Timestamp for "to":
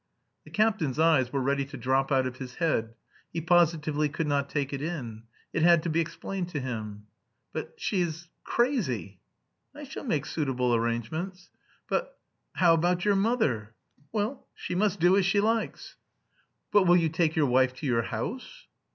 1.65-1.77, 5.83-5.91, 6.49-6.59, 17.75-17.85